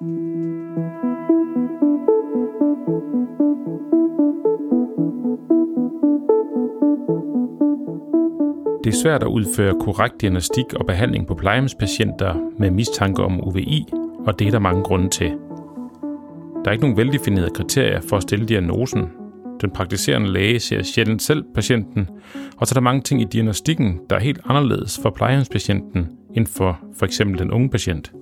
[0.00, 0.06] Det
[8.86, 13.86] er svært at udføre korrekt diagnostik og behandling på plejehjemspatienter med mistanke om UVI,
[14.26, 15.28] og det er der mange grunde til.
[16.64, 19.04] Der er ikke nogen veldefinerede kriterier for at stille diagnosen.
[19.60, 22.08] Den praktiserende læge ser sjældent selv patienten,
[22.56, 26.46] og så er der mange ting i diagnostikken, der er helt anderledes for plejehjemspatienten end
[26.46, 28.12] for for eksempel den unge patient.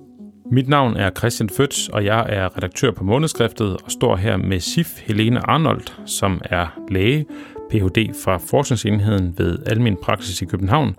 [0.51, 4.59] Mit navn er Christian Føds, og jeg er redaktør på Månedskriftet og står her med
[4.59, 7.25] Sif Helene Arnold, som er læge,
[7.69, 8.13] Ph.D.
[8.23, 10.95] fra Forskningsenheden ved Almen Praksis i København.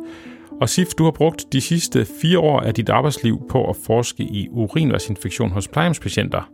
[0.61, 4.23] Og Sif, du har brugt de sidste fire år af dit arbejdsliv på at forske
[4.23, 6.51] i urinvejsinfektion hos plejehjemspatienter.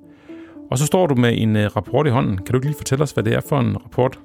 [0.70, 2.36] Og så står du med en øh, rapport i hånden.
[2.36, 4.18] Kan du ikke lige fortælle os, hvad det er for en rapport?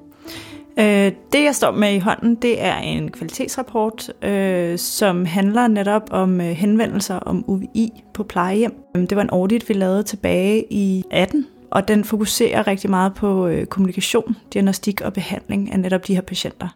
[0.79, 6.03] Øh, det, jeg står med i hånden, det er en kvalitetsrapport, øh, som handler netop
[6.11, 8.73] om øh, henvendelser om UVI på plejehjem.
[8.95, 13.13] Øhm, det var en audit, vi lavede tilbage i 18, og den fokuserer rigtig meget
[13.13, 16.67] på øh, kommunikation, diagnostik og behandling af netop de her patienter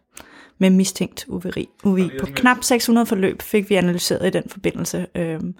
[0.59, 1.69] med mistænkt UVI.
[1.83, 2.09] UVI.
[2.19, 5.55] På knap 600 forløb fik vi analyseret i den forbindelse, øhm,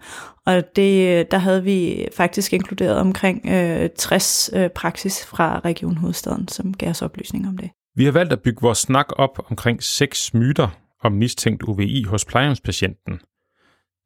[0.46, 5.98] og det, øh, der havde vi faktisk inkluderet omkring øh, 60 øh, praksis fra Region
[5.98, 7.70] Hovedstaden, som gav os oplysning om det.
[7.96, 12.26] Vi har valgt at bygge vores snak op omkring seks myter om mistænkt UVI hos
[12.26, 13.20] plejehjemspatienten.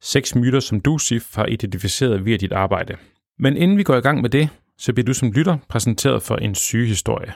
[0.02, 2.96] Seks myter, som du, Sif, har identificeret via dit arbejde.
[3.38, 6.36] Men inden vi går i gang med det, så bliver du som lytter præsenteret for
[6.36, 7.32] en sygehistorie.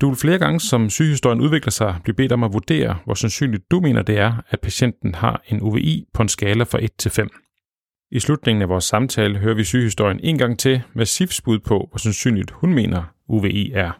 [0.00, 3.70] Du vil flere gange, som sygehistorien udvikler sig, blive bedt om at vurdere, hvor sandsynligt
[3.70, 7.10] du mener det er, at patienten har en UVI på en skala fra 1 til
[7.10, 7.28] 5.
[8.10, 11.88] I slutningen af vores samtale hører vi sygehistorien en gang til med Sifs bud på,
[11.90, 13.92] hvor sandsynligt hun mener UVI er.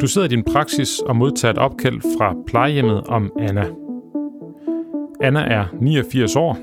[0.00, 3.66] Du sidder i din praksis og modtager et opkald fra plejehjemmet om Anna.
[5.20, 6.58] Anna er 89 år.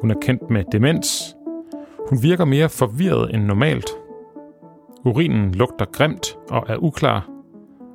[0.00, 1.36] Hun er kendt med demens.
[2.08, 3.90] Hun virker mere forvirret end normalt.
[5.04, 7.28] Urinen lugter grimt og er uklar,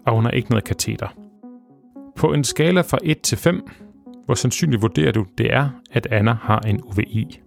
[0.05, 1.07] og hun har ikke noget kateter.
[2.15, 3.67] På en skala fra 1 til 5,
[4.25, 7.39] hvor sandsynligt vurderer du, det er, at Anna har en UVI?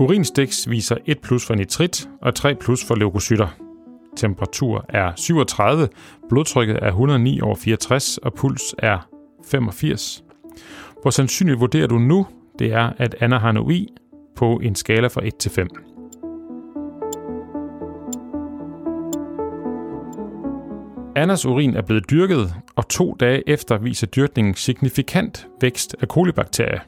[0.00, 3.48] Urinstiks viser 1 plus for nitrit og 3 plus for leukocytter.
[4.16, 5.88] Temperatur er 37,
[6.28, 9.08] blodtrykket er 109 over 64 og puls er
[9.50, 10.24] 85.
[11.02, 12.26] Hvor sandsynligt vurderer du nu,
[12.58, 13.88] det er, at Anna har en
[14.36, 15.68] på en skala fra 1 til 5.
[21.16, 26.80] Annas urin er blevet dyrket, og to dage efter viser dyrkningen signifikant vækst af kolibakterier.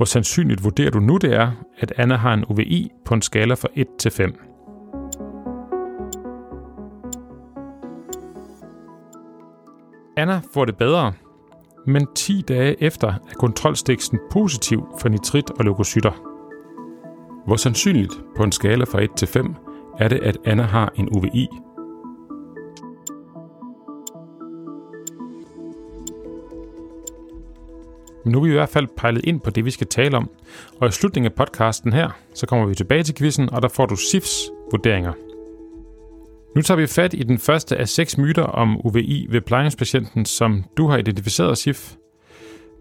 [0.00, 3.54] Hvor sandsynligt vurderer du nu det er, at Anna har en UVI på en skala
[3.54, 4.34] fra 1 til 5?
[10.16, 11.12] Anna får det bedre,
[11.86, 16.12] men 10 dage efter er kontrolstiksen positiv for nitrit og leukocytter.
[17.46, 19.54] Hvor sandsynligt på en skala fra 1 til 5
[19.98, 21.48] er det, at Anna har en UVI
[28.30, 30.30] Men nu er vi i hvert fald pejlet ind på det, vi skal tale om.
[30.80, 33.86] Og i slutningen af podcasten her, så kommer vi tilbage til quizzen, og der får
[33.86, 35.12] du SIFs vurderinger.
[36.56, 40.64] Nu tager vi fat i den første af seks myter om UVI ved plejehjemspatienten, som
[40.76, 41.94] du har identificeret, SIF.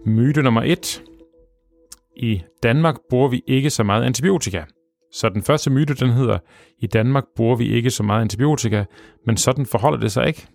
[0.06, 1.04] Myte nummer 1.
[2.18, 4.64] I Danmark bruger vi ikke så meget antibiotika.
[5.14, 6.38] Så den første myte, den hedder,
[6.80, 8.84] i Danmark bruger vi ikke så meget antibiotika,
[9.26, 10.48] men sådan forholder det sig ikke.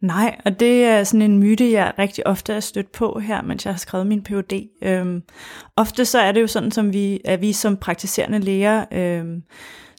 [0.00, 3.64] Nej, og det er sådan en myte, jeg rigtig ofte er stødt på her, mens
[3.64, 4.68] jeg har skrevet min Ph.D.
[4.82, 5.22] Øhm,
[5.76, 9.42] ofte så er det jo sådan, som vi, at vi som praktiserende læger øhm,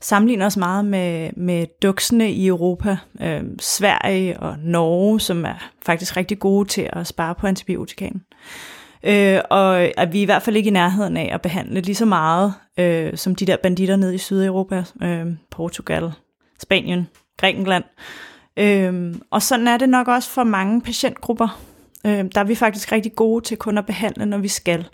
[0.01, 2.97] sammenligner os meget med, med duksene i Europa.
[3.21, 8.21] Øhm, Sverige og Norge, som er faktisk rigtig gode til at spare på antibiotikaen.
[9.03, 11.95] Øh, og at vi er i hvert fald ikke i nærheden af at behandle lige
[11.95, 16.11] så meget øh, som de der banditter nede i Sydeuropa, øh, Portugal,
[16.59, 17.07] Spanien,
[17.37, 17.83] Grækenland.
[18.59, 21.59] Øhm, og sådan er det nok også for mange patientgrupper.
[22.05, 24.87] Øhm, der er vi faktisk rigtig gode til kun at behandle, når vi skal.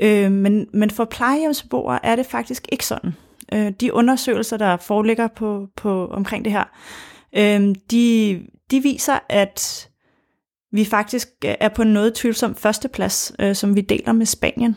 [0.00, 3.14] Øhm, men, men for plejehjemsbeboere er det faktisk ikke sådan.
[3.52, 6.64] Øh, de undersøgelser, der foreligger på, på, omkring det her,
[7.36, 8.40] øhm, de,
[8.70, 9.88] de viser, at
[10.72, 14.76] vi faktisk er på en noget tvivlsom førsteplads, øh, som vi deler med Spanien.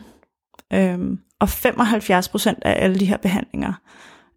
[0.72, 3.72] Øhm, og 75 procent af alle de her behandlinger,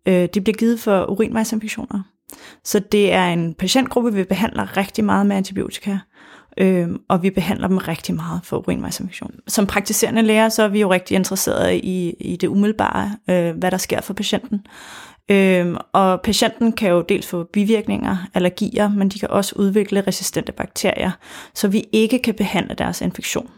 [0.05, 2.03] øh, de bliver givet for urinvejsinfektioner.
[2.63, 5.97] Så det er en patientgruppe, vi behandler rigtig meget med antibiotika,
[6.57, 9.31] øh, og vi behandler dem rigtig meget for urinvejsinfektion.
[9.47, 13.71] Som praktiserende læger, så er vi jo rigtig interesserede i, i det umiddelbare, øh, hvad
[13.71, 14.65] der sker for patienten.
[15.31, 20.51] Øhm, og patienten kan jo dels få bivirkninger, allergier, men de kan også udvikle resistente
[20.51, 21.11] bakterier,
[21.53, 23.49] så vi ikke kan behandle deres infektion.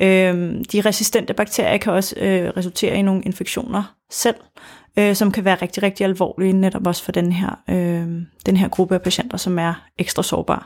[0.00, 4.36] Øhm, de resistente bakterier kan også øh, resultere i nogle infektioner selv,
[4.98, 8.68] øh, som kan være rigtig, rigtig alvorlige, netop også for den her, øh, den her
[8.68, 10.62] gruppe af patienter, som er ekstra sårbare.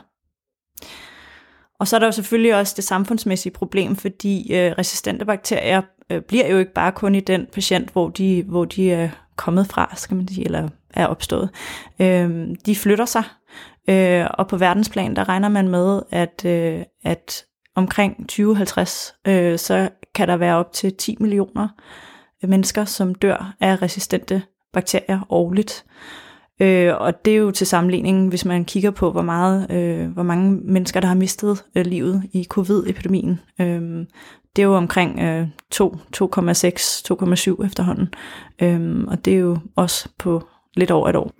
[1.79, 6.21] Og så er der jo selvfølgelig også det samfundsmæssige problem, fordi øh, resistente bakterier øh,
[6.21, 9.93] bliver jo ikke bare kun i den patient, hvor de, hvor de er kommet fra,
[9.95, 11.49] skal man sige, eller er opstået.
[11.99, 13.23] Øh, de flytter sig,
[13.89, 17.45] øh, og på verdensplan, der regner man med, at, øh, at
[17.75, 21.67] omkring 2050, øh, så kan der være op til 10 millioner
[22.43, 24.41] mennesker, som dør af resistente
[24.73, 25.85] bakterier årligt.
[26.61, 30.23] Øh, og det er jo til sammenligning, hvis man kigger på, hvor, meget, øh, hvor
[30.23, 33.39] mange mennesker, der har mistet øh, livet i covid-epidemien.
[33.59, 34.05] Øh,
[34.55, 38.13] det er jo omkring øh, 2, 2,6, 2,7 efterhånden.
[38.61, 41.31] Øh, og det er jo også på lidt over et år.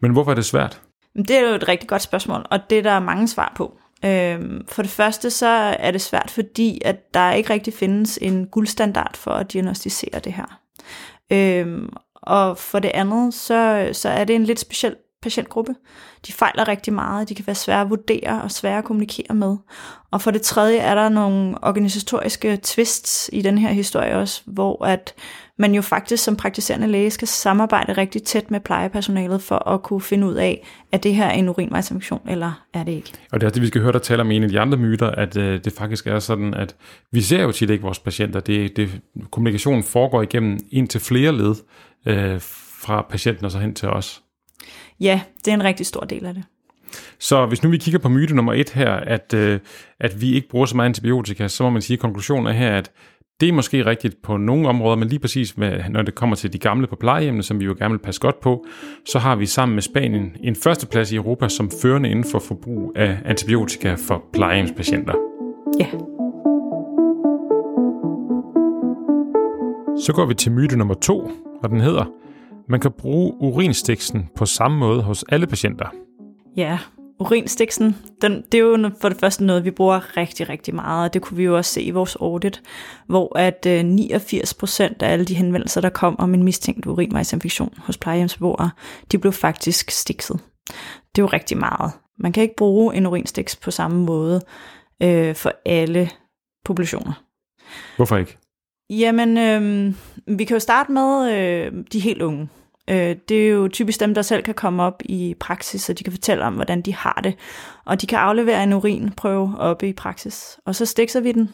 [0.00, 0.80] Men hvorfor er det svært?
[1.16, 3.76] Det er jo et rigtig godt spørgsmål, og det er der mange svar på.
[4.04, 5.46] Øhm, for det første så
[5.78, 10.32] er det svært, fordi at der ikke rigtig findes en guldstandard for at diagnostisere det
[10.32, 10.60] her.
[11.30, 15.74] Øhm, og for det andet, så, så er det en lidt speciel patientgruppe.
[16.26, 19.56] De fejler rigtig meget, de kan være svære at vurdere og svære at kommunikere med.
[20.10, 24.84] Og for det tredje er der nogle organisatoriske twists i den her historie også, hvor
[24.84, 25.14] at
[25.62, 30.00] man jo faktisk som praktiserende læge skal samarbejde rigtig tæt med plejepersonalet for at kunne
[30.00, 33.12] finde ud af, er det her en urinvejsinfektion, eller er det ikke?
[33.32, 35.06] Og det er det, vi skal høre dig tale om en af de andre myter,
[35.06, 36.76] at øh, det faktisk er sådan, at
[37.12, 38.40] vi ser jo tit ikke vores patienter.
[38.40, 39.00] Det, det,
[39.30, 41.54] kommunikationen foregår igennem en til flere led
[42.06, 42.40] øh,
[42.82, 44.22] fra patienten og så hen til os.
[45.00, 46.44] Ja, det er en rigtig stor del af det.
[47.18, 49.60] Så hvis nu vi kigger på myte nummer et her, at, øh,
[50.00, 52.76] at vi ikke bruger så meget antibiotika, så må man sige, at konklusionen er her,
[52.76, 52.90] at
[53.42, 56.52] det er måske rigtigt på nogle områder, men lige præcis med, når det kommer til
[56.52, 58.64] de gamle på plejehjemmene, som vi jo gerne vil passe godt på,
[59.04, 62.92] så har vi sammen med Spanien en førsteplads i Europa som førende inden for forbrug
[62.96, 65.14] af antibiotika for plejehjemspatienter.
[65.80, 65.86] Ja.
[70.06, 71.30] Så går vi til myte nummer to,
[71.62, 72.04] og den hedder,
[72.68, 75.86] man kan bruge urinstiksen på samme måde hos alle patienter.
[76.56, 76.78] Ja,
[77.22, 81.14] urinstiksen, den, det er jo for det første noget, vi bruger rigtig, rigtig meget, og
[81.14, 82.62] det kunne vi jo også se i vores audit,
[83.06, 87.74] hvor at 89 øh, procent af alle de henvendelser, der kom om en mistænkt urinvejsinfektion
[87.78, 88.70] hos plejehjemsbeboere,
[89.12, 90.40] de blev faktisk stikset.
[91.14, 91.92] Det er jo rigtig meget.
[92.18, 94.40] Man kan ikke bruge en urinstiks på samme måde
[95.02, 96.10] øh, for alle
[96.64, 97.22] populationer.
[97.96, 98.38] Hvorfor ikke?
[98.90, 99.94] Jamen, øh,
[100.38, 102.48] vi kan jo starte med øh, de helt unge.
[102.90, 106.04] Øh, det er jo typisk dem, der selv kan komme op i praksis, så de
[106.04, 107.34] kan fortælle om, hvordan de har det.
[107.84, 111.50] Og de kan aflevere en urinprøve oppe i praksis, og så stikser vi den.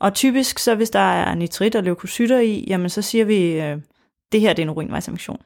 [0.00, 3.76] Og typisk, så hvis der er nitrit og leukocytter i, jamen så siger vi, øh,
[4.32, 5.40] det her det er en urinvejsinfektion.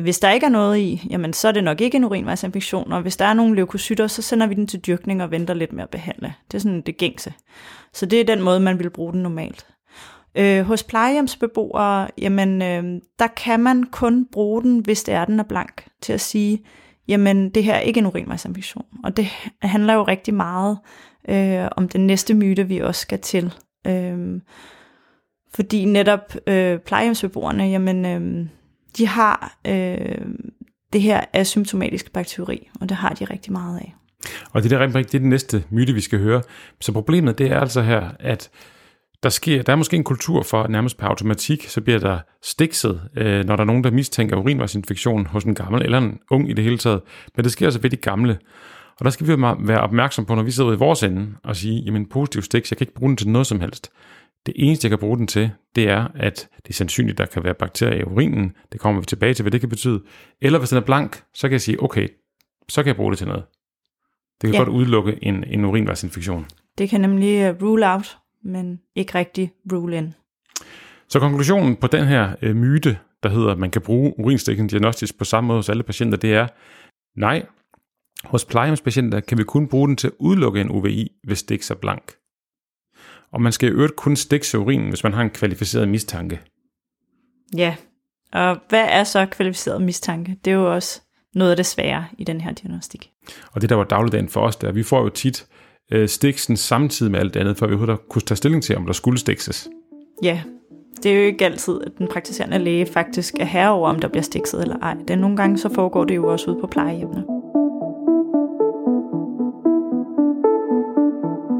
[0.00, 3.02] Hvis der ikke er noget i, jamen så er det nok ikke en urinvejsinfektion, og
[3.02, 5.82] hvis der er nogle leukocytter, så sender vi den til dyrkning og venter lidt med
[5.82, 6.34] at behandle.
[6.50, 7.32] Det er sådan det gængse.
[7.92, 9.66] Så det er den måde, man vil bruge den normalt.
[10.36, 15.40] Øh, hos plejehjemsbeboere, jamen, øh, der kan man kun bruge den, hvis det er, den
[15.40, 16.64] er blank, til at sige,
[17.08, 18.84] jamen, det her er ikke en urinvejsinfektion.
[19.04, 19.26] Og det
[19.62, 20.78] handler jo rigtig meget
[21.28, 23.54] øh, om den næste myte, vi også skal til.
[23.86, 24.40] Øh,
[25.54, 28.46] fordi netop øh, plejehjemsbeboerne, jamen, øh,
[28.98, 30.26] de har øh,
[30.92, 33.94] det her asymptomatiske bakteri, og det har de rigtig meget af.
[34.52, 36.42] Og det er, det er den næste myte, vi skal høre.
[36.80, 38.50] Så problemet det er altså her, at
[39.22, 42.18] der, sker, der er måske en kultur for, at nærmest på automatik, så bliver der
[42.42, 46.50] stikset, øh, når der er nogen, der mistænker urinvejsinfektion hos en gammel eller en ung
[46.50, 47.00] i det hele taget.
[47.36, 48.38] Men det sker altså ved de gamle.
[48.98, 51.82] Og der skal vi være opmærksom på, når vi sidder i vores ende og sige,
[51.82, 53.90] jamen positiv stiks, jeg kan ikke bruge den til noget som helst.
[54.46, 57.44] Det eneste, jeg kan bruge den til, det er, at det er sandsynligt, der kan
[57.44, 58.52] være bakterier i urinen.
[58.72, 60.02] Det kommer vi tilbage til, hvad det kan betyde.
[60.40, 62.08] Eller hvis den er blank, så kan jeg sige, okay,
[62.68, 63.44] så kan jeg bruge det til noget.
[64.40, 64.58] Det kan ja.
[64.58, 66.46] godt udelukke en, en urinvejsinfektion.
[66.78, 70.14] Det kan nemlig uh, rule out men ikke rigtig rule in.
[71.08, 75.18] Så konklusionen på den her øh, myte, der hedder, at man kan bruge urinstikken diagnostisk
[75.18, 76.46] på samme måde hos alle patienter, det er,
[77.16, 77.46] nej,
[78.24, 81.74] hos plejehjemspatienter kan vi kun bruge den til at udelukke en UVI, hvis det er
[81.74, 82.12] blank.
[83.32, 86.40] Og man skal i øvrigt kun stikke urinen, hvis man har en kvalificeret mistanke.
[87.56, 87.76] Ja,
[88.32, 90.36] og hvad er så kvalificeret mistanke?
[90.44, 91.02] Det er jo også
[91.34, 93.10] noget af det svære i den her diagnostik.
[93.52, 95.46] Og det, der var dagligdagen for os, det er, at vi får jo tit
[95.92, 98.92] øh, stiksen samtidig med alt andet, før vi overhovedet kunne tage stilling til, om der
[98.92, 99.68] skulle stikses.
[100.22, 100.42] Ja,
[101.02, 104.08] det er jo ikke altid, at den praktiserende læge faktisk er herre over, om der
[104.08, 104.96] bliver stikset eller ej.
[105.08, 107.24] Det nogle gange så foregår det jo også ude på plejehjemmene.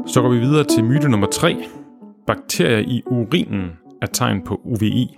[0.07, 1.65] Så går vi videre til myte nummer 3.
[2.27, 5.17] Bakterier i urinen er tegn på UVI.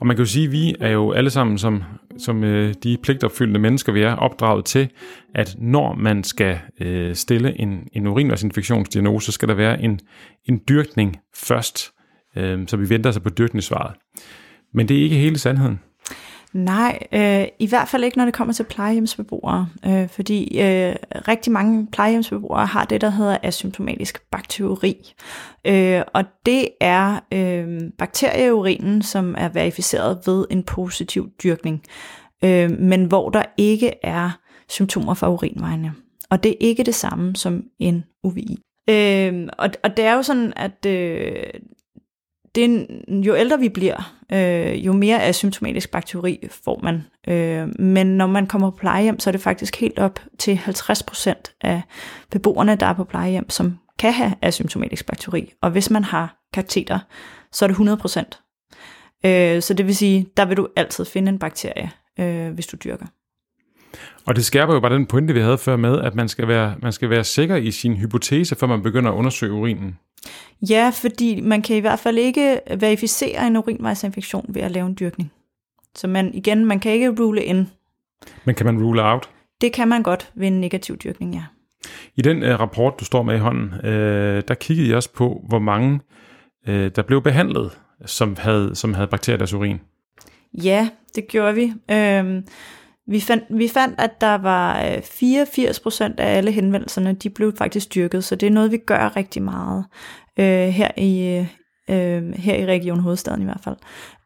[0.00, 1.82] Og man kan jo sige, at vi er jo alle sammen, som,
[2.18, 4.88] som øh, de pligtopfyldende mennesker, vi er, opdraget til,
[5.34, 10.00] at når man skal øh, stille en, en urinvejsinfektionsdiagnose, så skal der være en,
[10.44, 11.92] en dyrkning først,
[12.36, 13.96] øh, så vi venter sig på dyrkningssvaret.
[14.74, 15.80] Men det er ikke hele sandheden.
[16.52, 20.94] Nej, øh, i hvert fald ikke, når det kommer til plejehjemsbeboere, øh, fordi øh,
[21.28, 25.14] rigtig mange plejehjemsbeboere har det, der hedder asymptomatisk bakteriuri.
[25.66, 31.82] Øh, og det er øh, bakterieurinen, som er verificeret ved en positiv dyrkning,
[32.44, 34.30] øh, men hvor der ikke er
[34.68, 35.92] symptomer for urinvejene.
[36.30, 38.58] Og det er ikke det samme som en UVI.
[38.90, 41.42] Øh, og, og det er jo sådan, at øh,
[42.54, 47.02] det, jo ældre vi bliver, øh, jo mere asymptomatisk bakteri får man.
[47.28, 51.56] Øh, men når man kommer på plejehjem, så er det faktisk helt op til 50%
[51.60, 51.82] af
[52.30, 55.52] beboerne, der er på plejehjem, som kan have asymptomatisk bakteri.
[55.62, 56.98] Og hvis man har kateter,
[57.52, 59.26] så er det 100%.
[59.26, 61.90] Øh, så det vil sige, der vil du altid finde en bakterie,
[62.20, 63.06] øh, hvis du dyrker.
[64.26, 66.74] Og det skærper jo bare den pointe, vi havde før med, at man skal være,
[66.82, 69.98] man skal være sikker i sin hypotese, før man begynder at undersøge urinen.
[70.70, 74.96] Ja, fordi man kan i hvert fald ikke verificere en urinvejsinfektion ved at lave en
[75.00, 75.32] dyrkning.
[75.94, 77.68] Så man, igen, man kan ikke rule in.
[78.44, 79.30] Men kan man rule out?
[79.60, 81.42] Det kan man godt ved en negativ dyrkning, ja.
[82.16, 85.44] I den uh, rapport, du står med i hånden, uh, der kiggede jeg også på,
[85.48, 86.00] hvor mange
[86.68, 89.80] uh, der blev behandlet, som havde, som havde bakterier i deres urin.
[90.54, 91.64] Ja, det gjorde vi.
[91.64, 92.42] Uh,
[93.10, 97.94] vi fandt, vi fandt, at der var øh, 84% af alle henvendelserne, de blev faktisk
[97.94, 99.84] dyrket, så det er noget, vi gør rigtig meget
[100.38, 101.46] øh, her, i, øh,
[101.96, 103.76] øh, her i Region Hovedstaden i hvert fald.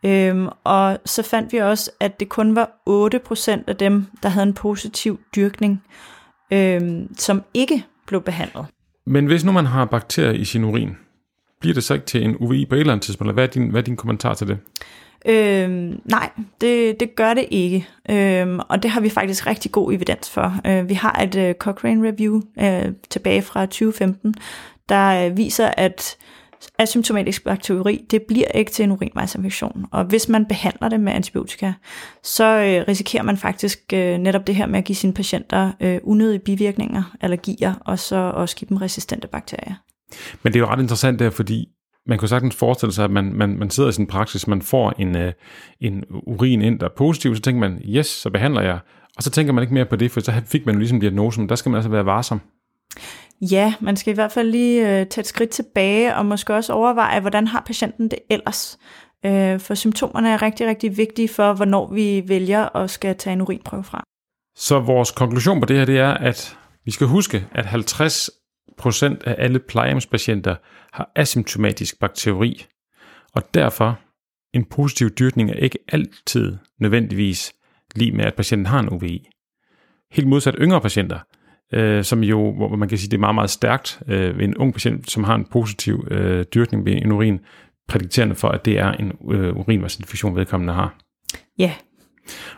[0.04, 4.46] Øhm, og så fandt vi også, at det kun var 8% af dem, der havde
[4.46, 5.82] en positiv dyrkning,
[6.52, 8.66] øh, som ikke blev behandlet.
[9.06, 10.96] Men hvis nu man har bakterier i sin urin,
[11.64, 13.32] bliver det så ikke til en UVI på et eller andet tidspunkt?
[13.32, 14.58] Hvad er din, hvad er din kommentar til det?
[15.26, 16.30] Øhm, nej,
[16.60, 20.60] det, det gør det ikke, øhm, og det har vi faktisk rigtig god evidens for.
[20.66, 24.34] Øh, vi har et øh, Cochrane Review øh, tilbage fra 2015,
[24.88, 26.16] der øh, viser, at
[26.78, 29.86] asymptomatisk bakteriuri, det bliver ikke til en urinvejsinfektion.
[29.92, 31.72] Og hvis man behandler det med antibiotika,
[32.22, 36.00] så øh, risikerer man faktisk øh, netop det her med at give sine patienter øh,
[36.02, 39.74] unødige bivirkninger, allergier, og så også give dem resistente bakterier.
[40.42, 41.68] Men det er jo ret interessant der, fordi
[42.06, 44.92] man kan sagtens forestille sig, at man, man, man sidder i sin praksis, man får
[44.98, 45.32] en, øh,
[45.80, 48.78] en urin ind, der er positiv, så tænker man, yes, så behandler jeg.
[49.16, 51.48] Og så tænker man ikke mere på det, for så fik man jo ligesom diagnosen.
[51.48, 52.40] Der skal man altså være varsom.
[53.40, 56.72] Ja, man skal i hvert fald lige øh, tage et skridt tilbage, og måske også
[56.72, 58.78] overveje, hvordan har patienten det ellers.
[59.26, 63.40] Øh, for symptomerne er rigtig, rigtig vigtige for, hvornår vi vælger at skal tage en
[63.40, 64.02] urinprøve fra.
[64.56, 68.30] Så vores konklusion på det her, det er, at vi skal huske, at 50
[68.78, 70.56] procent af alle plejehjemspatienter
[70.92, 72.66] har asymptomatisk bakteri,
[73.34, 73.98] og derfor
[74.52, 77.54] en positiv dyrkning er ikke altid nødvendigvis
[77.94, 79.28] lige med, at patienten har en UVI.
[80.12, 81.18] Helt modsat yngre patienter,
[81.72, 84.56] øh, som jo, hvor man kan sige, det er meget, meget stærkt øh, ved en
[84.56, 87.40] ung patient, som har en positiv øh, dyrkning ved en urin,
[87.88, 90.96] prædikterende for, at det er en øh, urinvejsinfektion, vedkommende har.
[91.58, 91.74] Ja,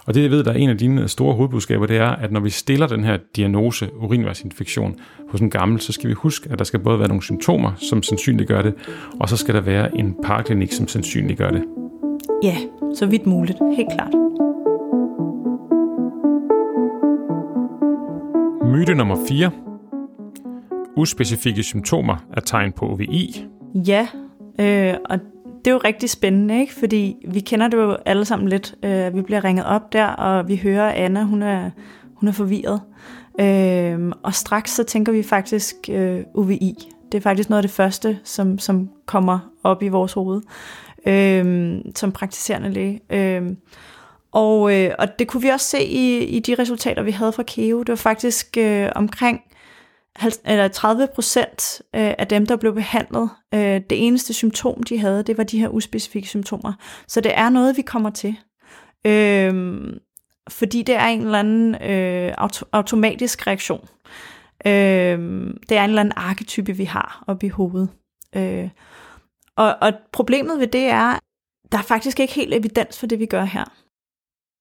[0.07, 2.41] og det jeg ved, der er en af dine store hovedbudskaber, det er, at når
[2.41, 4.97] vi stiller den her diagnose urinvejsinfektion
[5.29, 8.03] hos en gammel, så skal vi huske, at der skal både være nogle symptomer, som
[8.03, 8.75] sandsynliggør det,
[9.21, 11.65] og så skal der være en parklinik, som sandsynliggør det.
[12.43, 12.57] Ja,
[12.95, 13.59] så vidt muligt.
[13.77, 14.13] Helt klart.
[18.73, 19.51] Myte nummer 4.
[20.97, 23.47] Uspecifikke symptomer er tegn på OVI.
[23.75, 24.09] Ja,
[24.61, 25.19] øh, og
[25.67, 26.75] det er jo rigtig spændende, ikke?
[26.75, 28.75] fordi vi kender det jo alle sammen lidt.
[28.83, 31.71] Øh, vi bliver ringet op der, og vi hører Anna, hun er,
[32.15, 32.81] hun er forvirret.
[33.41, 36.75] Øh, og straks så tænker vi faktisk øh, UVI.
[37.13, 40.43] Det er faktisk noget af det første, som, som kommer op i vores hoved
[41.07, 43.01] øh, som praktiserende læge.
[43.11, 43.43] Øh,
[44.33, 47.43] og, øh, og det kunne vi også se i, i de resultater, vi havde fra
[47.43, 47.79] KEO.
[47.79, 49.41] Det var faktisk øh, omkring
[50.45, 55.23] eller 30 procent øh, af dem, der blev behandlet, øh, det eneste symptom, de havde,
[55.23, 56.73] det var de her uspecifikke symptomer.
[57.09, 58.37] Så det er noget, vi kommer til.
[59.07, 59.99] Øhm,
[60.49, 63.89] fordi det er en eller anden øh, auto- automatisk reaktion.
[64.67, 67.89] Øhm, det er en eller anden arketype, vi har oppe i hovedet.
[68.37, 68.69] Øh,
[69.57, 71.19] og, og problemet ved det er,
[71.73, 73.65] der er faktisk ikke helt evidens for det, vi gør her.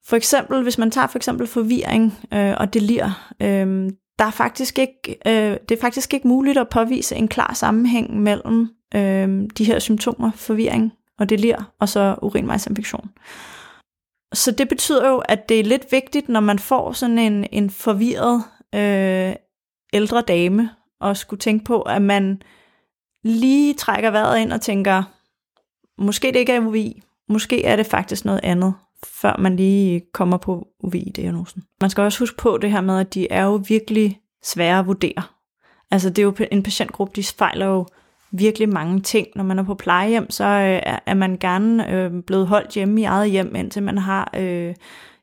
[0.05, 4.79] For eksempel, hvis man tager for eksempel forvirring øh, og delir, øh, der er faktisk
[4.79, 9.63] ikke, øh, det er faktisk ikke muligt at påvise en klar sammenhæng mellem øh, de
[9.63, 13.09] her symptomer, forvirring og delir, og så urinvejsinfektion.
[14.33, 17.69] Så det betyder jo, at det er lidt vigtigt, når man får sådan en, en
[17.69, 18.43] forvirret
[18.75, 19.35] øh,
[19.93, 20.69] ældre dame,
[20.99, 22.41] og skulle tænke på, at man
[23.23, 25.03] lige trækker vejret ind og tænker,
[25.97, 30.37] måske det ikke er UVI, måske er det faktisk noget andet, før man lige kommer
[30.37, 31.63] på UVI-diagnosen.
[31.81, 34.87] Man skal også huske på det her med, at de er jo virkelig svære at
[34.87, 35.23] vurdere.
[35.91, 37.85] Altså det er jo en patientgruppe, de fejler jo
[38.31, 39.27] virkelig mange ting.
[39.35, 43.03] Når man er på plejehjem, så øh, er man gerne øh, blevet holdt hjemme i
[43.03, 44.75] eget hjem, indtil man har øh,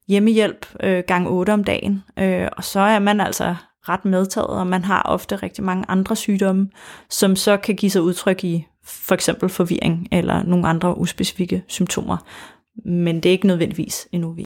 [0.09, 2.03] hjemmehjælp øh, gang 8 om dagen.
[2.19, 3.55] Øh, og så er man altså
[3.89, 6.71] ret medtaget, og man har ofte rigtig mange andre sygdomme,
[7.11, 12.17] som så kan give sig udtryk i for eksempel forvirring eller nogle andre uspecifikke symptomer.
[12.85, 14.39] Men det er ikke nødvendigvis en UV.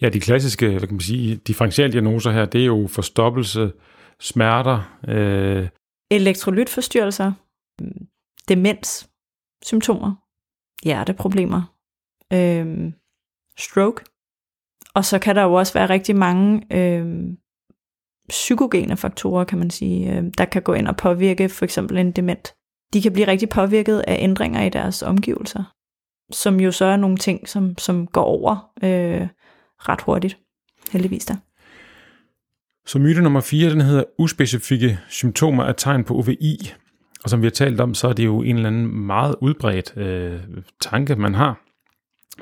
[0.00, 3.72] Ja, de klassiske hvad kan man sige, differentialdiagnoser her, det er jo forstoppelse,
[4.20, 4.98] smerter.
[5.08, 5.68] Øh...
[6.10, 7.32] Elektrolytforstyrrelser,
[8.48, 9.10] demens,
[9.62, 10.14] symptomer,
[10.84, 11.74] hjerteproblemer,
[12.32, 12.92] øh,
[13.58, 14.04] stroke.
[14.94, 17.34] Og så kan der jo også være rigtig mange øh,
[18.28, 22.12] psykogene faktorer, kan man sige, øh, der kan gå ind og påvirke for eksempel en
[22.12, 22.54] dement.
[22.92, 25.74] De kan blive rigtig påvirket af ændringer i deres omgivelser,
[26.32, 29.28] som jo så er nogle ting, som, som går over øh,
[29.78, 30.38] ret hurtigt,
[30.92, 31.36] heldigvis da.
[32.86, 36.72] Så myte nummer 4, den hedder uspecifikke symptomer er tegn på OVI.
[37.24, 39.96] Og som vi har talt om, så er det jo en eller anden meget udbredt
[39.96, 40.40] øh,
[40.80, 41.60] tanke, man har.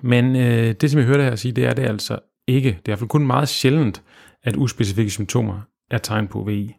[0.03, 2.69] Men øh, det, som jeg hørte her sige, det er det altså ikke.
[2.69, 4.03] Det er i hvert fald kun meget sjældent,
[4.43, 6.75] at uspecifikke symptomer er tegn på VI.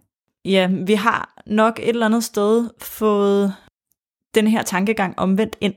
[0.45, 3.53] Ja, vi har nok et eller andet sted fået
[4.35, 5.73] den her tankegang omvendt ind.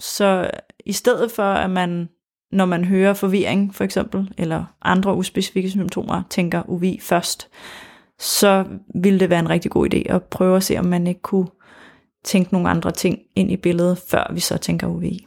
[0.00, 0.50] Så
[0.88, 2.08] i stedet for, at man,
[2.52, 7.48] når man hører forvirring for eksempel, eller andre uspecifikke symptomer, tænker UVI først,
[8.18, 8.64] så
[8.94, 11.48] ville det være en rigtig god idé at prøve at se, om man ikke kunne
[12.24, 15.26] tænke nogle andre ting ind i billedet, før vi så tænker UVI.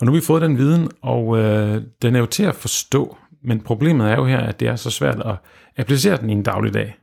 [0.00, 3.16] Og nu har vi fået den viden, og øh, den er jo til at forstå,
[3.42, 5.36] men problemet er jo her, at det er så svært at
[5.76, 6.96] applicere den i en dagligdag.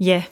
[0.00, 0.22] Ja,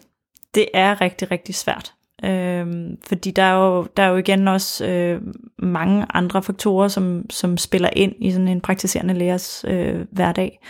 [0.55, 1.95] det er rigtig, rigtig svært.
[2.25, 5.21] Øhm, fordi der er, jo, der er jo igen også øh,
[5.59, 10.61] mange andre faktorer, som, som spiller ind i sådan en praktiserende lægers øh, hverdag.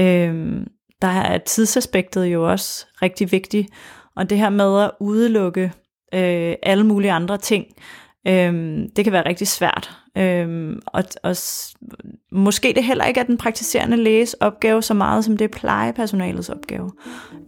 [0.00, 0.66] Øhm,
[1.02, 3.68] der er tidsaspektet jo også rigtig vigtigt,
[4.16, 5.72] og det her med at udelukke
[6.14, 7.66] øh, alle mulige andre ting,
[8.28, 9.90] øh, det kan være rigtig svært.
[10.18, 11.36] Øh, og, og
[12.32, 16.48] måske det heller ikke er den praktiserende læges opgave så meget, som det er plejepersonalets
[16.48, 16.90] opgave.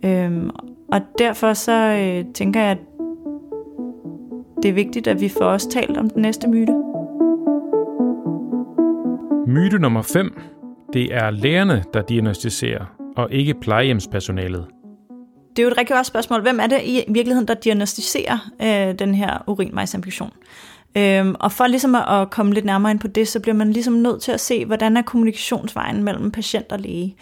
[0.05, 0.51] Øh,
[0.93, 2.79] og derfor så øh, tænker jeg, at
[4.63, 6.73] det er vigtigt, at vi får også talt om den næste myte.
[9.47, 10.41] Myte nummer 5.
[10.93, 12.85] Det er lægerne, der diagnostiserer,
[13.17, 14.67] og ikke plejehjemspersonalet
[15.57, 16.43] det er jo et rigtig godt spørgsmål.
[16.43, 20.31] Hvem er det i virkeligheden, der diagnostiserer øh, den her urinvejsinfektion?
[20.97, 23.73] Øhm, og for ligesom at, at komme lidt nærmere ind på det, så bliver man
[23.73, 27.17] ligesom nødt til at se, hvordan er kommunikationsvejen mellem patient og læge.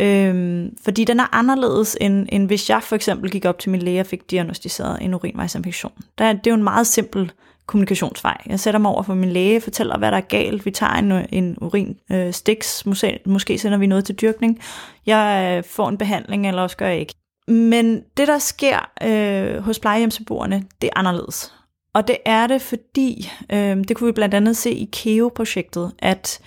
[0.00, 3.82] Øhm, fordi den er anderledes, end, end hvis jeg for eksempel gik op til min
[3.82, 5.92] læge og fik diagnostiseret en urinvejsinfektion.
[6.18, 7.32] Der, det er jo en meget simpel
[7.66, 8.36] kommunikationsvej.
[8.46, 10.66] Jeg sætter mig over for min læge, fortæller, hvad der er galt.
[10.66, 14.60] Vi tager en, en urin øh, stiks, måske, måske sender vi noget til dyrkning.
[15.06, 17.14] Jeg øh, får en behandling, eller også gør jeg ikke.
[17.48, 21.54] Men det, der sker øh, hos plejehjemsbeboerne, det er anderledes.
[21.94, 26.40] Og det er det, fordi, øh, det kunne vi blandt andet se i KEO-projektet, at
[26.40, 26.46] øh,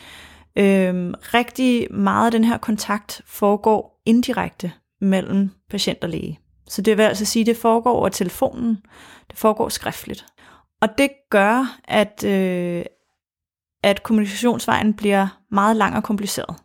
[0.58, 6.39] Øhm, rigtig meget af den her kontakt foregår indirekte mellem patient og læge.
[6.68, 8.78] Så det vil altså sige, at det foregår over telefonen,
[9.30, 10.26] det foregår skriftligt.
[10.82, 12.86] Og det gør, at, øh,
[13.84, 16.56] at kommunikationsvejen bliver meget lang og kompliceret.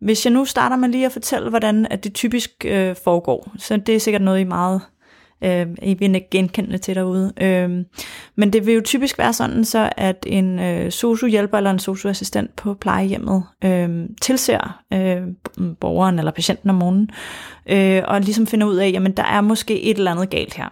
[0.00, 3.76] Hvis jeg nu starter med lige at fortælle, hvordan at det typisk øh, foregår, så
[3.76, 4.80] det er sikkert noget, I meget
[5.44, 7.32] øh, I vil ikke genkende til derude.
[7.40, 7.84] Øh,
[8.36, 12.56] men det vil jo typisk være sådan, så at en øh, sociohjælper eller en socioassistent
[12.56, 15.22] på plejehjemmet øh, tilser øh,
[15.80, 17.10] borgeren eller patienten om morgenen,
[17.66, 20.68] øh, og ligesom finder ud af, jamen der er måske et eller andet galt her.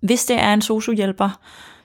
[0.00, 1.40] Hvis det er en sociohjælper,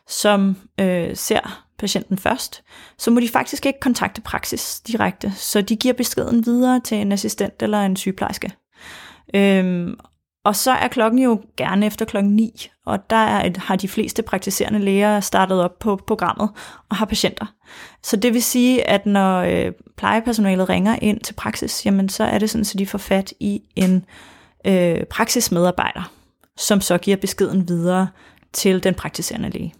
[0.07, 2.63] som øh, ser patienten først,
[2.97, 7.11] så må de faktisk ikke kontakte praksis direkte, så de giver beskeden videre til en
[7.11, 8.51] assistent eller en sygeplejerske.
[9.35, 9.95] Øhm,
[10.45, 13.87] og så er klokken jo gerne efter klokken 9, og der er et, har de
[13.87, 16.49] fleste praktiserende læger startet op på programmet
[16.89, 17.45] og har patienter.
[18.03, 22.39] Så det vil sige, at når øh, plejepersonalet ringer ind til praksis, jamen så er
[22.39, 24.05] det sådan, at de får fat i en
[24.67, 26.11] øh, praksismedarbejder,
[26.57, 28.07] som så giver beskeden videre
[28.53, 29.73] til den praktiserende læge.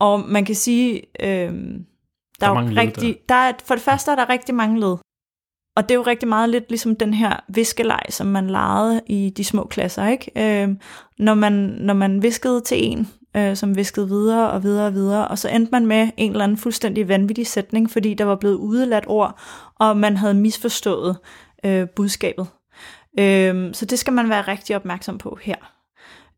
[0.00, 1.52] Og man kan sige, øh, der,
[2.40, 3.34] der er, er rigtig, der.
[3.34, 4.96] der er, for det første er der rigtig mange led.
[5.76, 9.32] Og det er jo rigtig meget lidt ligesom den her viskeleg, som man legede i
[9.36, 10.30] de små klasser, ikke?
[10.36, 10.68] Øh,
[11.18, 15.28] når, man, når man viskede til en, øh, som viskede videre og videre og videre,
[15.28, 18.54] og så endte man med en eller anden fuldstændig vanvittig sætning, fordi der var blevet
[18.54, 19.38] udeladt ord,
[19.78, 21.16] og man havde misforstået
[21.64, 22.46] øh, budskabet.
[23.18, 25.56] Øh, så det skal man være rigtig opmærksom på her.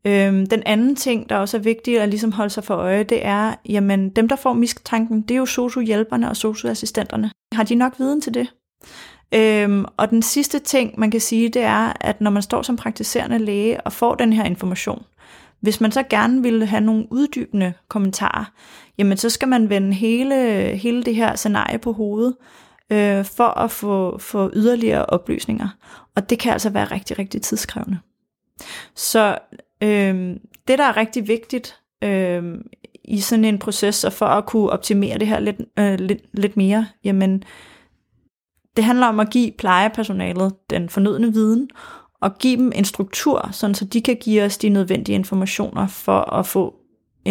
[0.05, 3.25] Øhm, den anden ting, der også er vigtig at ligesom holde sig for øje, det
[3.25, 7.31] er, jamen dem, der får mistanken, det er jo sosu-hjælperne og socioassistenterne.
[7.53, 8.47] Har de nok viden til det?
[9.33, 12.75] Øhm, og den sidste ting, man kan sige, det er, at når man står som
[12.75, 15.03] praktiserende læge og får den her information,
[15.59, 18.51] hvis man så gerne vil have nogle uddybende kommentarer,
[18.97, 20.35] jamen så skal man vende hele,
[20.75, 22.35] hele det her scenarie på hovedet,
[22.89, 25.67] øh, for at få, få yderligere oplysninger.
[26.15, 27.99] Og det kan altså være rigtig, rigtig tidskrævende.
[28.95, 29.37] Så
[29.83, 30.35] øh,
[30.67, 32.43] det, der er rigtig vigtigt øh,
[33.03, 36.57] i sådan en proces, og for at kunne optimere det her lidt, øh, lidt, lidt
[36.57, 37.43] mere, jamen,
[38.79, 41.69] det handler om at give plejepersonalet den fornødne viden,
[42.21, 46.33] og give dem en struktur, sådan så de kan give os de nødvendige informationer for
[46.33, 46.75] at få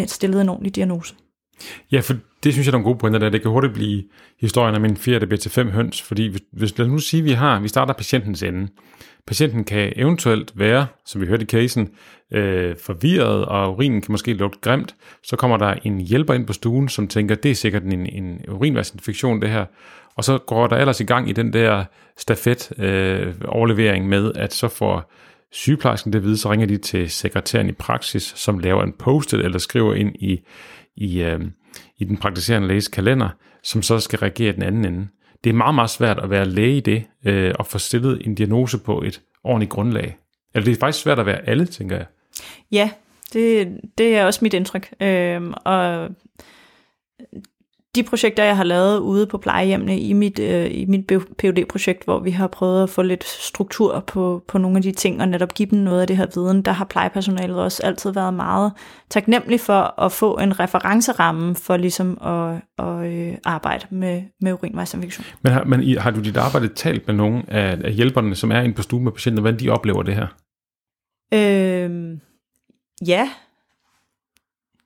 [0.07, 1.15] stillet en ordentlig diagnose.
[1.93, 4.03] Ja, for det synes jeg er nogle gode pointer der det kan hurtigt blive
[4.41, 6.99] historien om en fjerde, der bliver til fem høns, fordi hvis, hvis lad os nu
[6.99, 8.69] sige, at vi har, vi starter patientens ende.
[9.27, 11.89] Patienten kan eventuelt være, som vi hørte i casen,
[12.33, 14.95] øh, forvirret, og urinen kan måske lugte grimt.
[15.25, 18.41] Så kommer der en hjælper ind på stuen, som tænker, det er sikkert en, en
[18.49, 19.65] urinvejsinfektion det her.
[20.19, 21.85] Og så går der ellers i gang i den der
[22.17, 25.13] stafet øh, overlevering med, at så får
[25.53, 29.35] sygeplejersken det at vide, så ringer de til sekretæren i praksis, som laver en post
[29.35, 30.41] eller skriver ind i,
[30.97, 31.41] i, øh,
[31.99, 33.29] i den praktiserende læges kalender,
[33.63, 35.09] som så skal reagere den anden ende.
[35.45, 38.35] Det er meget, meget svært at være læge i det, øh, og få stillet en
[38.35, 40.17] diagnose på et ordentligt grundlag.
[40.55, 42.07] Eller det er faktisk svært at være alle, tænker jeg.
[42.73, 42.91] Ja,
[43.33, 44.93] det, det er også mit indtryk.
[45.01, 46.09] Øh, og
[47.95, 51.07] de projekter, jeg har lavet ude på plejehjemmene i mit, øh, i mit
[51.39, 54.93] phd projekt hvor vi har prøvet at få lidt struktur på, på nogle af de
[54.93, 58.11] ting, og netop give dem noget af det her viden, der har plejepersonalet også altid
[58.11, 58.73] været meget
[59.11, 65.27] taknemmelig for at få en referenceramme for ligesom at, at øh, arbejde med, med urinvejsinfektion.
[65.43, 68.61] Men har, men har du dit arbejde talt med nogle af, af hjælperne, som er
[68.61, 70.27] inde på stuen med patienter, hvordan de oplever det her?
[71.35, 72.19] Øh,
[73.07, 73.31] ja,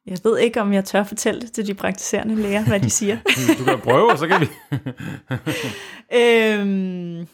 [0.07, 3.19] jeg ved ikke, om jeg tør fortælle det til de praktiserende læger, hvad de siger.
[3.59, 4.49] du kan prøve, og så kan vi.
[6.21, 7.27] øhm,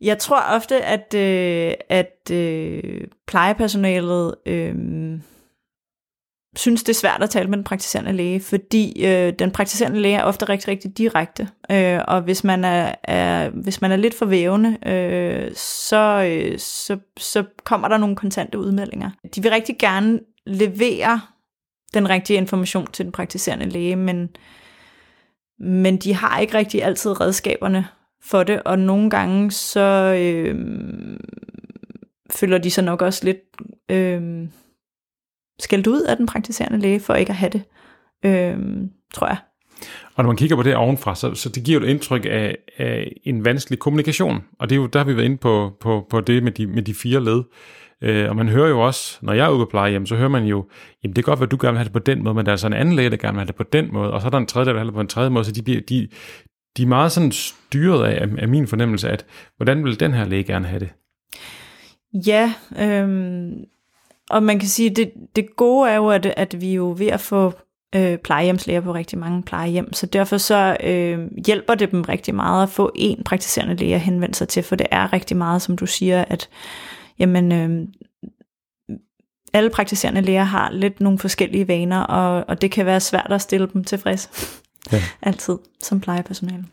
[0.00, 4.74] jeg tror ofte, at, øh, at øh, plejepersonalet øh,
[6.56, 10.16] synes, det er svært at tale med den praktiserende læge, fordi øh, den praktiserende læge
[10.16, 11.48] er ofte rigtig, rigtig direkte.
[11.70, 16.58] Øh, og hvis man er, er, hvis man er lidt for vævende, øh, så, øh,
[16.58, 19.10] så, så kommer der nogle kontante udmeldinger.
[19.34, 21.20] De vil rigtig gerne levere
[21.94, 24.28] den rigtige information til den praktiserende læge, men,
[25.60, 27.86] men de har ikke rigtig altid redskaberne
[28.22, 30.56] for det, og nogle gange så øh,
[32.30, 33.38] føler de sig nok også lidt
[33.90, 34.48] øh,
[35.58, 37.62] skældt ud af den praktiserende læge for ikke at have det,
[38.24, 38.58] øh,
[39.14, 39.36] tror jeg.
[40.14, 42.56] Og når man kigger på det ovenfra, så, så det giver jo et indtryk af,
[42.76, 44.44] af en vanskelig kommunikation.
[44.58, 46.66] Og det er jo, der har vi været inde på, på, på det med de,
[46.66, 47.36] med de fire led.
[47.38, 47.44] Øh,
[48.02, 50.44] Øh, og man hører jo også, når jeg er ude på plejehjem, så hører man
[50.44, 50.68] jo,
[51.02, 52.52] jamen det er godt, at du gerne vil have det på den måde, men der
[52.52, 54.26] er så en anden læge, der gerne vil have det på den måde, og så
[54.26, 55.80] er der en tredje, der vil have det på en tredje måde, så de, bliver,
[55.80, 56.08] de,
[56.76, 60.44] de er meget sådan styret af, af min fornemmelse, at hvordan vil den her læge
[60.44, 60.88] gerne have det?
[62.26, 63.64] Ja, øhm,
[64.30, 67.06] og man kan sige, det, det gode er jo, at, at vi er jo ved
[67.06, 67.52] at få
[67.94, 72.62] øh, plejehjemslæger på rigtig mange plejehjem, så derfor så øh, hjælper det dem rigtig meget
[72.62, 75.76] at få en praktiserende læge at henvende sig til, for det er rigtig meget, som
[75.76, 76.48] du siger, at
[77.18, 77.88] jamen, øh,
[79.52, 83.42] alle praktiserende læger har lidt nogle forskellige vaner, og, og det kan være svært at
[83.42, 84.30] stille dem tilfreds.
[84.92, 85.02] Ja.
[85.28, 86.64] Altid som plejepersonale.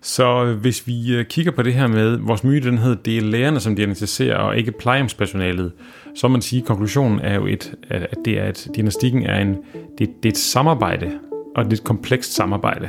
[0.00, 3.22] Så hvis vi øh, kigger på det her med, vores myte den hedder, det er
[3.22, 5.72] lærerne, som diagnostiserer, og ikke plejehjemspersonalet,
[6.14, 9.40] så må man sige, at konklusionen er jo, et, at det er, at diagnostikken er,
[9.40, 9.56] en,
[9.98, 11.12] det, det er et samarbejde,
[11.56, 12.88] og det er et komplekst samarbejde.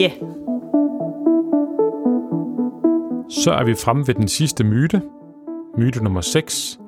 [0.00, 0.10] Ja.
[3.30, 5.02] Så er vi fremme ved den sidste myte,
[5.78, 6.78] Myte nummer 6.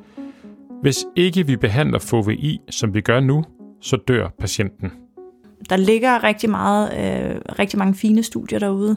[0.82, 3.44] Hvis ikke vi behandler FOVI, som vi gør nu,
[3.80, 4.92] så dør patienten.
[5.70, 8.96] Der ligger rigtig meget, øh, rigtig mange fine studier derude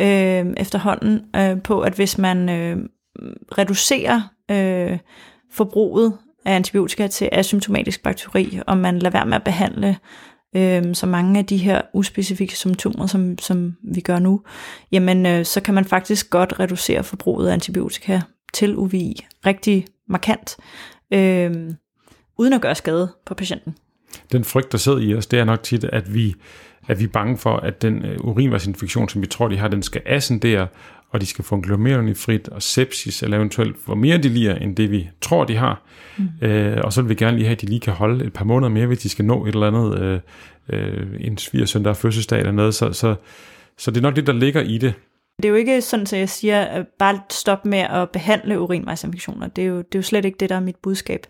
[0.00, 2.76] øh, efterhånden øh, på, at hvis man øh,
[3.58, 4.20] reducerer
[4.50, 4.98] øh,
[5.52, 9.96] forbruget af antibiotika til asymptomatisk bakteri, og man lader være med at behandle
[10.56, 14.40] øh, så mange af de her uspecifikke symptomer, som, som vi gør nu,
[14.92, 18.20] jamen øh, så kan man faktisk godt reducere forbruget af antibiotika
[18.52, 20.56] til UVI rigtig markant,
[21.12, 21.50] øh,
[22.38, 23.76] uden at gøre skade på patienten.
[24.32, 26.34] Den frygt, der sidder i os, det er nok tit, at vi,
[26.88, 29.82] at vi er bange for, at den øh, urinvejsinfektion, som vi tror, de har, den
[29.82, 30.66] skal ascendere,
[31.10, 34.90] og de skal få en frit og sepsis, eller eventuelt få mere delir, end det
[34.90, 35.82] vi tror, de har.
[36.16, 36.46] Mm.
[36.46, 38.44] Øh, og så vil vi gerne lige have, at de lige kan holde et par
[38.44, 40.20] måneder mere, hvis de skal nå et eller andet, øh,
[40.68, 42.74] øh, en svigersøn, der er fødselsdag eller noget.
[42.74, 43.14] Så, så,
[43.78, 44.94] så det er nok det, der ligger i det.
[45.42, 49.48] Det er jo ikke sådan, at jeg siger, at bare stop med at behandle urinvejsinfektioner.
[49.48, 51.26] Det er jo, det er jo slet ikke det, der er mit budskab.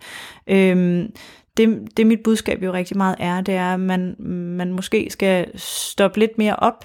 [0.47, 1.12] Øhm,
[1.57, 4.16] det, det mit budskab jo rigtig meget er, det er, at man,
[4.57, 6.85] man måske skal stoppe lidt mere op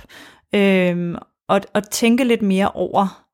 [0.56, 1.16] øhm,
[1.48, 3.26] og, og tænke lidt mere over,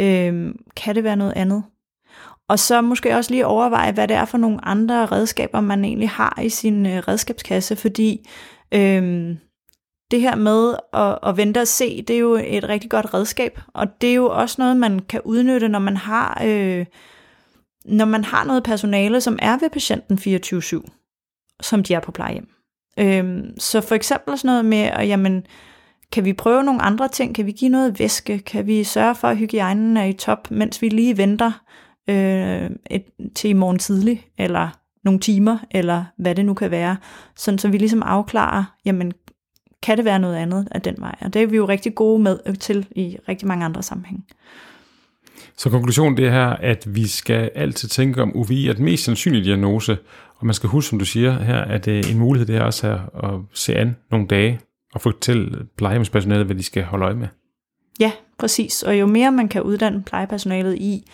[0.00, 1.64] øhm, kan det være noget andet?
[2.48, 6.08] Og så måske også lige overveje, hvad det er for nogle andre redskaber, man egentlig
[6.08, 8.28] har i sin øh, redskabskasse, fordi
[8.74, 9.38] øhm,
[10.10, 13.60] det her med at, at vente og se, det er jo et rigtig godt redskab,
[13.74, 16.86] og det er jo også noget, man kan udnytte, når man har, øh,
[17.84, 22.48] når man har noget personale, som er ved patienten 24-7, som de er på plejehjem.
[22.98, 25.46] Øh, så for eksempel sådan noget med, at jamen,
[26.12, 27.34] kan vi prøve nogle andre ting?
[27.34, 28.38] Kan vi give noget væske?
[28.38, 31.52] Kan vi sørge for, at hygiejnen er i top, mens vi lige venter
[32.10, 34.68] øh, et, til i morgen tidlig, eller
[35.04, 36.96] nogle timer, eller hvad det nu kan være,
[37.36, 39.12] sådan så vi ligesom afklarer, jamen,
[39.88, 41.14] kan det være noget andet af den vej?
[41.20, 44.22] Og det er vi jo rigtig gode med til i rigtig mange andre sammenhænge.
[45.56, 49.04] Så konklusionen det er her, at vi skal altid tænke om UVI er den mest
[49.04, 49.98] sandsynlige diagnose,
[50.36, 52.86] og man skal huske, som du siger her, at øh, en mulighed det er også
[52.86, 54.60] her at se an nogle dage
[54.94, 57.28] og fortælle plejehjemspersonalet, hvad de skal holde øje med.
[58.00, 58.82] Ja, præcis.
[58.82, 61.10] Og jo mere man kan uddanne plejepersonalet i,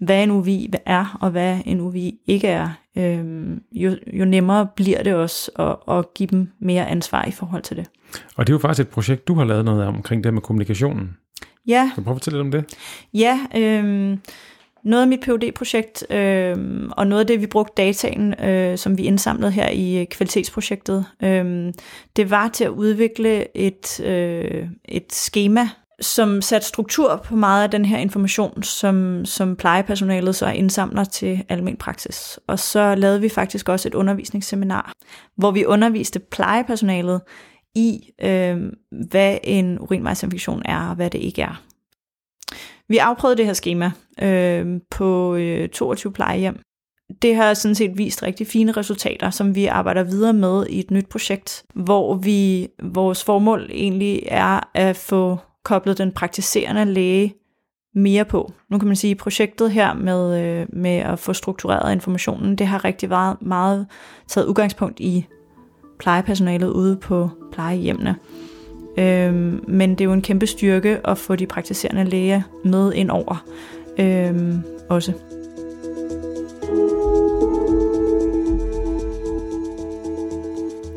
[0.00, 5.02] hvad en UVI er, og hvad en UVI ikke er, øh, jo, jo nemmere bliver
[5.02, 7.86] det også at, at give dem mere ansvar i forhold til det.
[8.36, 10.42] Og det er jo faktisk et projekt, du har lavet noget om, omkring det med
[10.42, 11.16] kommunikationen.
[11.66, 11.90] Ja.
[11.94, 12.76] Kan du prøve at fortælle lidt om det?
[13.14, 14.18] Ja, øh,
[14.84, 16.56] noget af mit phd projekt øh,
[16.90, 21.72] og noget af det, vi brugte dataen, øh, som vi indsamlede her i kvalitetsprojektet, øh,
[22.16, 25.68] det var til at udvikle et, øh, et schema,
[26.00, 31.44] som satte struktur på meget af den her information, som, som plejepersonalet så indsamler til
[31.48, 32.40] almen praksis.
[32.46, 34.92] Og så lavede vi faktisk også et undervisningsseminar,
[35.36, 37.20] hvor vi underviste plejepersonalet
[37.74, 38.72] i, øh,
[39.08, 41.62] hvad en urinvejsinfektion er og hvad det ikke er.
[42.88, 43.90] Vi afprøvede det her schema
[44.22, 46.60] øh, på øh, 22 plejehjem.
[47.22, 50.90] Det har sådan set vist rigtig fine resultater, som vi arbejder videre med i et
[50.90, 57.34] nyt projekt, hvor vi vores formål egentlig er at få koblet den praktiserende læge
[57.94, 58.52] mere på.
[58.70, 62.66] Nu kan man sige, at projektet her med, øh, med at få struktureret informationen, det
[62.66, 63.86] har rigtig meget, meget
[64.28, 65.26] taget udgangspunkt i
[65.98, 68.16] plejepersonalet ude på plejehjemmene.
[68.98, 73.10] Øhm, men det er jo en kæmpe styrke at få de praktiserende læger med ind
[73.10, 73.44] over
[73.98, 75.12] øhm, også.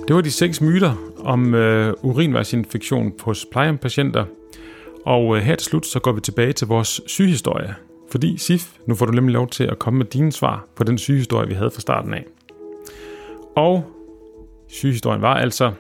[0.08, 4.26] Det var de seks myter om øh, urinvejsinfektion hos plejehjempatienter.
[5.06, 7.76] Og øh, her til slut, så går vi tilbage til vores sygehistorie.
[8.12, 10.98] Fordi Sif, nu får du nemlig lov til at komme med dine svar på den
[10.98, 12.26] sygehistorie, vi havde fra starten af.
[13.56, 13.86] Og
[14.68, 15.72] sygehistorien var altså,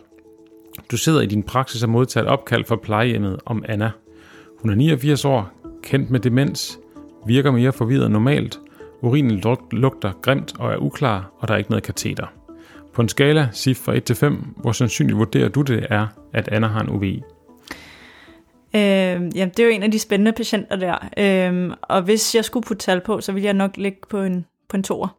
[0.91, 3.91] du sidder i din praksis og modtager et opkald fra plejehjemmet om Anna.
[4.59, 5.49] Hun er 89 år,
[5.83, 6.79] kendt med demens,
[7.27, 8.59] virker mere forvirret end normalt,
[9.01, 12.27] urinen lugter grimt og er uklar, og der er ikke noget kateter.
[12.93, 16.47] På en skala, SIF fra 1 til 5, hvor sandsynligt vurderer du det er, at
[16.47, 17.21] Anna har en UVI?
[18.75, 21.09] Øh, jamen, det er jo en af de spændende patienter der.
[21.17, 24.45] Øh, og hvis jeg skulle putte tal på, så ville jeg nok ligge på en,
[24.69, 25.17] på en toer.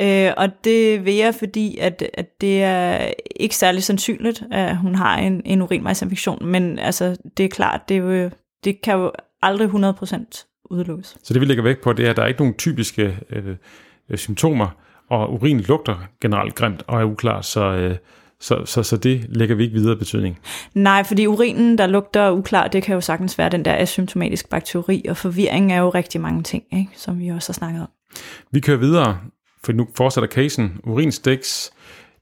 [0.00, 4.94] Øh, og det vil jeg, fordi at, at det er ikke særlig sandsynligt, at hun
[4.94, 6.46] har en, en urinvejsinfektion.
[6.46, 8.30] Men altså, det er klart, det, er jo,
[8.64, 11.16] det kan jo aldrig 100% udelukkes.
[11.22, 13.56] Så det vi lægger væk på, det er, at der er ikke nogen typiske øh,
[14.08, 14.68] øh symptomer,
[15.08, 17.96] og urin lugter generelt grimt og er uklar, så, øh,
[18.42, 20.38] så, så, så det lægger vi ikke videre betydning.
[20.74, 25.04] Nej, fordi urinen, der lugter uklar, det kan jo sagtens være den der asymptomatiske bakteri,
[25.08, 26.90] og forvirring er jo rigtig mange ting, ikke?
[26.96, 27.88] som vi også har snakket om.
[28.50, 29.18] Vi kører videre,
[29.64, 30.80] for nu fortsætter casen.
[30.84, 31.70] Urinstiks,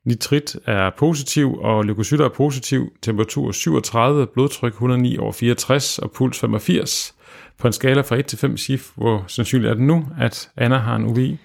[0.04, 2.92] nitrit er positiv, og leukocytter er positiv.
[3.02, 7.14] Temperatur 37, blodtryk 109 over 64 og puls 85.
[7.58, 10.76] På en skala fra 1 til 5 SIF, hvor sandsynligt er det nu, at Anna
[10.76, 11.38] har en UVI?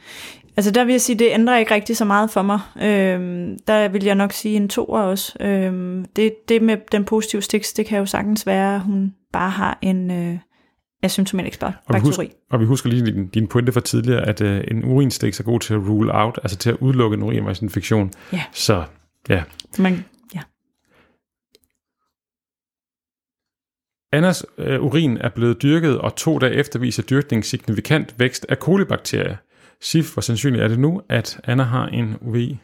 [0.58, 2.60] Altså der vil jeg sige, det ændrer ikke rigtig så meget for mig.
[2.82, 5.34] Øhm, der vil jeg nok sige en toer også.
[5.39, 9.50] Øhm, det, det med den positive stiks, det kan jo sagtens være, at hun bare
[9.50, 10.38] har en øh,
[11.04, 11.84] asymptomatisk bakteri.
[11.88, 14.86] Og vi, husker, og vi husker lige din, din pointe fra tidligere, at øh, en
[14.86, 18.12] urinstiks er god til at rule out, altså til at udelukke en urinvejsinfektion.
[18.34, 18.44] Ja.
[18.54, 18.84] Så
[19.30, 19.44] ja.
[19.80, 20.41] Man, ja.
[24.12, 28.60] Annas øh, urin er blevet dyrket, og to dage efter viser dyrkning signifikant vækst af
[28.60, 29.36] kolibakterier.
[29.81, 32.57] SIF, hvor sandsynligt er det nu, at Anna har en UVI?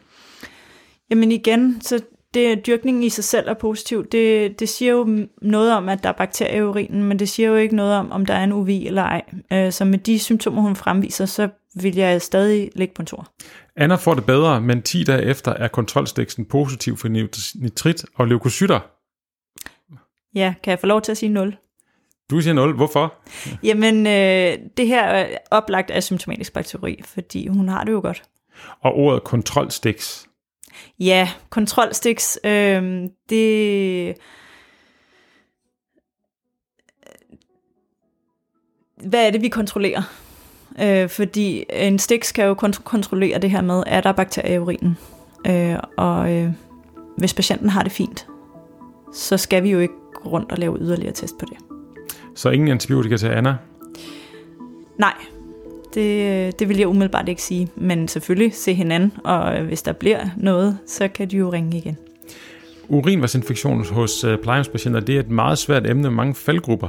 [1.10, 2.00] Jamen igen, så
[2.34, 4.06] det, dyrkningen i sig selv er positiv.
[4.06, 7.48] Det, det siger jo noget om, at der er bakterier i urinen, men det siger
[7.48, 9.22] jo ikke noget om, om der er en UVI eller ej.
[9.52, 13.28] Øh, så med de symptomer, hun fremviser, så vil jeg stadig ligge på en tor.
[13.76, 17.08] Anna får det bedre, men 10 dage efter er kontrolstiksen positiv for
[17.58, 18.80] nitrit og leukocytter.
[20.34, 21.56] Ja, kan jeg få lov til at sige 0?
[22.32, 22.74] Du siger 0.
[22.74, 23.14] Hvorfor?
[23.62, 28.22] Jamen, øh, det her er oplagt af symptomatisk bakteri, fordi hun har det jo godt.
[28.80, 30.26] Og ordet kontrolstiks.
[31.00, 34.16] Ja, kontrolstiks, øh, det...
[39.04, 40.02] Hvad er det, vi kontrollerer?
[40.82, 44.58] Øh, fordi en stiks kan jo kont- kontrollere det her med, er der bakterier i
[44.58, 44.98] urinen?
[45.46, 46.50] Øh, og øh,
[47.18, 48.26] hvis patienten har det fint,
[49.14, 49.94] så skal vi jo ikke
[50.26, 51.71] rundt og lave yderligere test på det.
[52.34, 53.56] Så ingen antibiotika til Anna?
[54.98, 55.14] Nej,
[55.94, 57.68] det, det vil jeg umiddelbart ikke sige.
[57.76, 61.96] Men selvfølgelig se hinanden, og hvis der bliver noget, så kan de jo ringe igen.
[62.88, 66.88] Urinvejsinfektion hos øh, plejehjemspatienter, det er et meget svært emne med mange faldgrupper.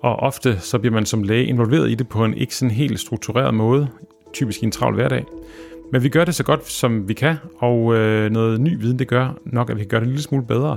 [0.00, 3.00] Og ofte så bliver man som læge involveret i det på en ikke sådan helt
[3.00, 3.88] struktureret måde,
[4.32, 5.24] typisk i en travl hverdag.
[5.92, 9.08] Men vi gør det så godt, som vi kan, og øh, noget ny viden, det
[9.08, 10.76] gør nok, at vi kan gøre det en lille smule bedre.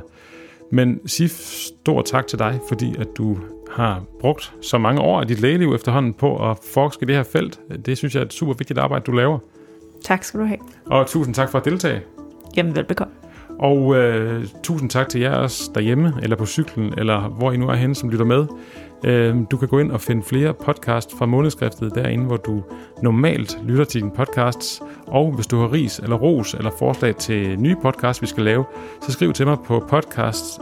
[0.72, 3.38] Men Sif, stor tak til dig, fordi at du
[3.72, 7.24] har brugt så mange år af dit lægeliv efterhånden på at forske i det her
[7.24, 7.60] felt.
[7.86, 9.40] Det synes jeg er et super vigtigt arbejde, du laver.
[10.04, 10.60] Tak skal du have.
[10.86, 12.02] Og tusind tak for at deltage.
[12.58, 13.14] Jamen velbekomme.
[13.60, 17.70] Og øh, tusind tak til jer også derhjemme, eller på cyklen, eller hvor I nu
[17.70, 18.46] er henne, som lytter med.
[19.04, 22.64] Øh, du kan gå ind og finde flere podcast fra månedskriftet derinde, hvor du
[23.04, 24.82] normalt lytter til dine podcasts.
[25.08, 28.66] Og hvis du har ris eller ros eller forslag til nye podcasts, vi skal lave,
[29.02, 30.62] så skriv til mig på podcast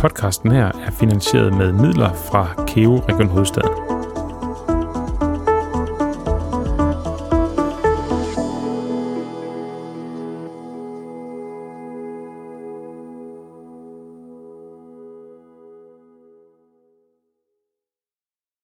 [0.00, 3.85] Podcasten her er finansieret med midler fra KEO Region Hovedstaden.